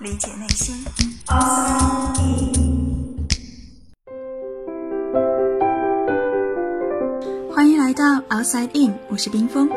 [0.00, 0.84] 理解内心。
[7.52, 9.68] 欢迎来到 Outside In，我是冰峰。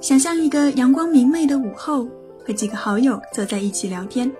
[0.00, 2.06] 想象一个阳光明媚的午后，
[2.46, 4.30] 和几个好友坐在一起聊天，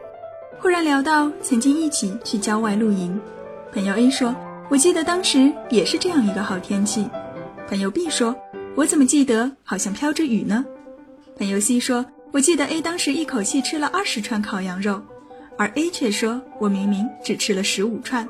[0.61, 3.19] 忽然聊到曾经一起去郊外露营。
[3.73, 4.35] 朋友 A 说
[4.71, 7.09] ：“我记得当时也是这样一个好天气。”
[7.67, 8.37] 朋友 B 说
[8.77, 10.65] ：“我怎么记得好像飘着雨呢？”
[11.37, 15.01] 朋友 C 说：“我记得 A 当时一口气吃了二十串烤羊肉，
[15.57, 18.29] 而 A 却说我明明只吃了十五串。”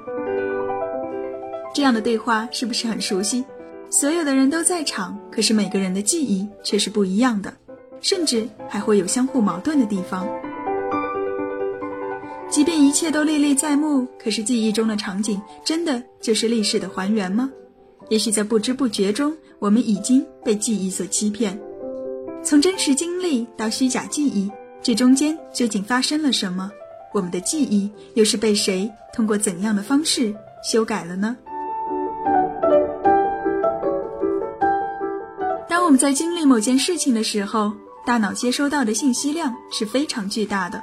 [1.74, 3.42] 这样的对话是不是很熟悉？
[3.88, 7.54] 所有的人都在场，可是每个人的记忆却是不一样的，
[8.02, 10.28] 甚至还会有相互矛盾的地方。
[12.50, 17.50] 即便一切都历历在目，可是记忆中的场景真的就是历史的还原吗？
[18.10, 21.58] 也许在不知不觉中，我们已经被记忆所欺骗。
[22.45, 26.70] 从真实经历到虚假记忆，这中间究竟发生了什么？
[27.14, 31.34] 我们的记忆又是被谁通过怎样的方式修改了呢？
[35.67, 37.72] 当我们在经历某件事情的时候，
[38.05, 40.83] 大脑接收到的信息量是非常巨大的。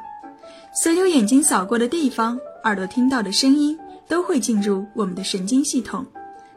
[0.73, 6.07] 所有眼睛扫过的地方，耳朵听到的声音，都会进入我们的神经系统。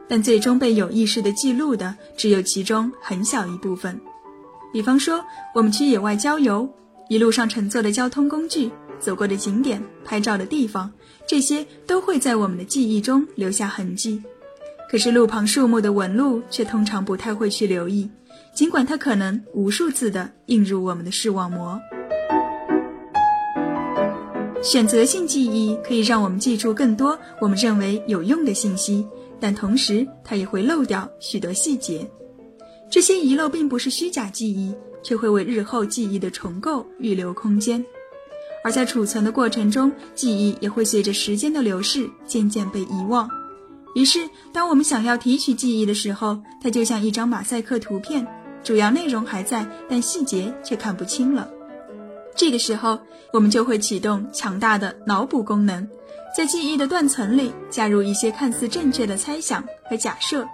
[0.08, 4.00] 但最终被有意识的记录的，只有其中很小一部分。
[4.74, 6.68] 比方说，我们去野外郊游，
[7.08, 10.90] 一路上乘坐的交通工具、走过的景点、拍照的地方，
[11.28, 14.20] 这些都会在我们的记忆中留下痕迹。
[14.90, 18.10] 可是路旁树木的纹路却通常不太会去留意，
[18.52, 21.80] 尽管它可能无数次的映入我们的视网膜。
[24.60, 29.06] 选择性记忆可以让我们记住更多我们认为有用的信息。
[29.38, 32.10] 但同时，它也会漏掉许多细节。
[32.94, 37.84] 这些遗漏并不是虚假记忆，却会为日后记忆的重构预留空间。
[38.62, 43.28] 而在储存的过程中，记忆也会随着时间的流逝渐渐被遗忘。
[43.96, 48.24] 于是，当我们想要提取记忆的时候，它就像一张马赛克图片，
[48.62, 51.50] 主要内容还在，但细节却看不清了。
[52.36, 53.00] 这个时候，
[53.32, 55.88] 我们就会启动强大的脑补功能。
[56.36, 60.46] 在记忆的断层里加入一些看似正确的猜想和假设，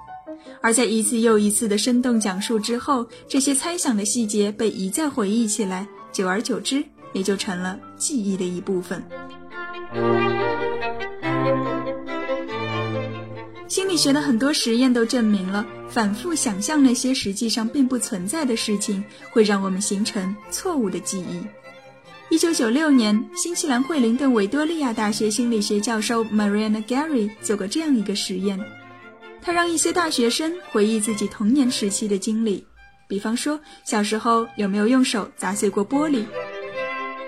[0.60, 9.02] 而在一次又一次的生动讲述之后，这些猜想的细节被一再回忆起来，久而久之也就成了记忆的一部分。
[13.68, 21.40] 心理学的很多实验都证明了，反复想象那些实际上并不存在的事情，会让我们形成错误的记忆。
[22.30, 28.58] 一九九六年，新西兰惠灵顿维多利亚大学心理学教授 Mariana Gary 做过这样一个实验，
[29.42, 32.66] 他让一些大学生回忆自己童年时期的经历，
[33.08, 36.24] 比方说小时候有没有用手砸碎过玻璃。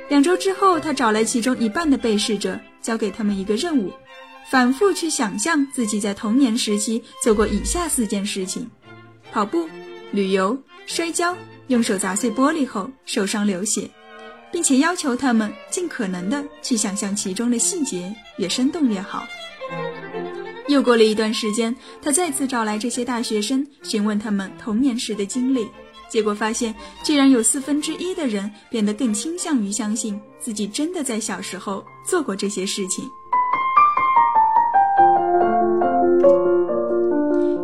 [0.09, 3.93] 两周之后，他找来其中一半的被试者，交给他们一个任务，
[4.51, 8.69] 反复去想象自己在童年时期做过以下四件事情：
[9.33, 9.69] 跑步、
[10.11, 11.37] 旅游、摔跤、
[11.69, 13.91] 用手砸碎玻璃后受伤流血。
[14.53, 19.27] 并且要求他们尽可能的去想象其中的细节，越生动越好。
[20.73, 25.69] 又过了一段时间，他再次找来这些大学生，询问他们童年时的经历。
[26.09, 26.75] 结果发现，
[27.05, 33.05] 居然有四分之一的人变得更倾向于相信自己真的在小时候做过这些事情。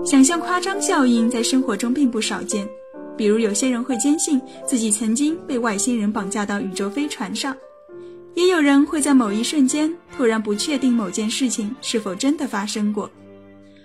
[0.04, 2.68] 想象夸张效应在生活中并不少见。
[3.16, 7.56] 比如，有些人会坚信自己曾经被外星人绑架到宇宙飞船上，
[8.34, 13.10] 也有人会在某一瞬间突然不确定某件事情是否真的发生过。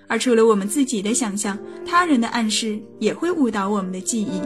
[0.07, 4.41] 而除了我们自己的想象，他人的暗示也会误导我们的记忆。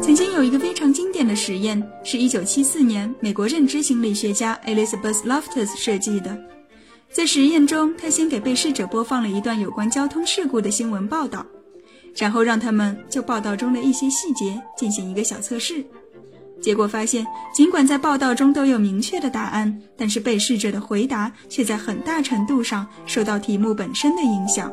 [0.00, 6.38] 曾经有一个非常经典的实验，是一九七四年美国认知心理学家 Elizabeth Loftus 设计的。
[7.10, 11.44] 在实验中，他先给被试者播放了一段有关交通事故的新闻报道。
[12.16, 15.84] 然后让他们就报道中的一些细节进行一个小测试，
[16.64, 24.72] 结果发现，尽管在报道中都有明确的答案，但是被试者的回答却在很大程度上受到题目本身的影响。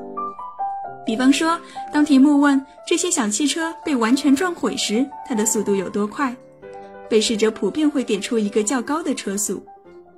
[1.05, 1.59] 比方说，
[1.91, 6.33] 当题目问这些小汽车被完全撞毁时，它的速度有多快，
[7.09, 9.57] 被试者普遍会给出一个较高的车速；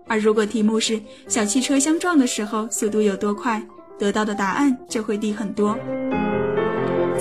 [0.08, 3.60] 而如果题目是小汽车相撞的时候速度有多快，
[3.98, 5.76] 得到的答案就会低很多。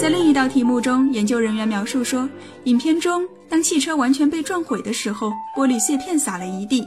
[0.03, 2.29] 在另一道题目中，研究人员描述说，
[2.65, 6.85] 影片中当汽车完全被撞毁的时候，玻璃碎片洒了一地。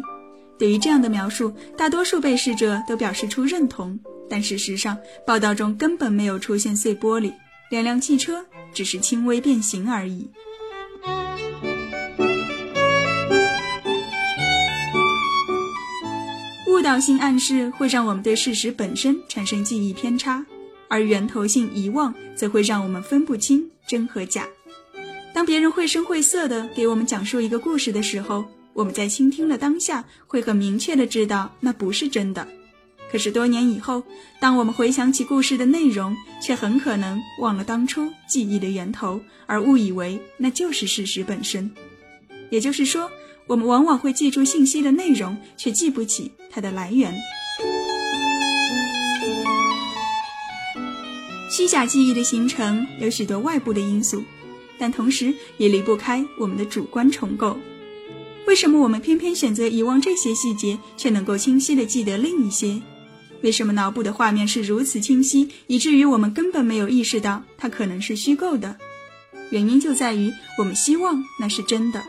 [0.59, 3.97] 对于这样的描述，大多数被试者都表示出认同。
[4.29, 7.31] 但事实上，报道中根本没有出现碎玻璃，
[7.71, 10.29] 两辆汽车只是轻微变形而已。
[16.67, 20.45] 误导性暗示会让我们对事实本身产生记忆偏差，
[20.87, 24.47] 而源头性遗忘则会让我们分不清真和假。
[25.33, 32.47] 当别人绘声绘色地给我们讲述一个故事的时候，我们在倾听的当下会很明确地知道那不是真的。
[33.11, 34.03] 可是多年以后，
[34.39, 41.71] 当我们回想起故事的内容，却很可能忘了当初记忆的源头，而误以为那就是事实本身。
[42.49, 43.09] 也就是说，
[43.47, 47.13] 我们往往会记住信息的内容，却记不起它的来源。
[51.55, 54.21] 虚假记忆的形成有许多外部的因素，
[54.77, 57.55] 但同时也离不开我们的主观重构。
[58.45, 62.81] 为什么我们偏偏选择遗忘这些细节，却能够清晰地记得另一些？
[63.41, 68.75] 为什么脑部的画面是如此清晰，以至于我们根本没有意识到它可能是虚构的？
[69.49, 70.29] 原因就在于
[70.59, 72.03] 我们希望那是真的。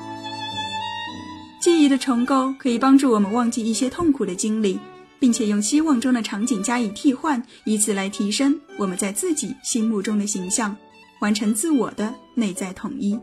[1.60, 4.80] 记忆的重构可以帮助我们忘记一些痛苦的经历，
[5.26, 10.76] 并且用希望中的场景加以替换，以此来提升我们在自己心目中的形象，
[11.18, 13.18] 完成自我的内在统一。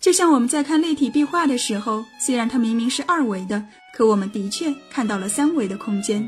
[0.00, 3.62] 就像我们在看立体壁画的时候，虽然它明明是二维的，
[3.94, 6.26] 可我们的确看到了三维的空间。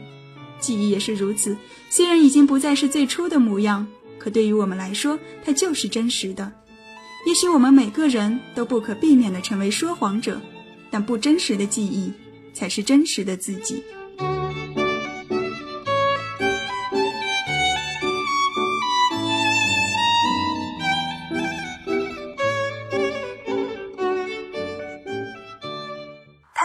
[0.60, 1.56] 记忆也是如此，
[1.88, 3.88] 虽然已经不再是最初的模样，
[4.18, 6.52] 可对于我们来说，它就是真实的。
[7.26, 10.38] 也许我们每个人都不可避免地成为说谎者，
[10.90, 12.12] 但不真实的记忆
[12.52, 13.82] 才是真实的自己。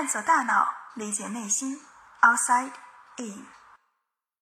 [0.09, 1.79] 探索大脑，理解内心
[2.21, 2.71] ，Outside
[3.17, 3.58] In。